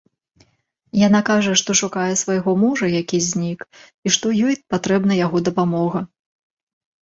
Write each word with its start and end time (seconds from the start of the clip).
Яна 1.07 1.19
кажа, 1.27 1.53
што 1.61 1.75
шукае 1.81 2.07
свайго 2.23 2.51
мужа, 2.63 2.85
які 3.01 3.17
знік, 3.29 3.59
і 3.75 4.07
што 4.19 4.35
ёй 4.51 4.61
патрэбна 4.77 5.23
яго 5.25 5.37
дапамога. 5.53 5.99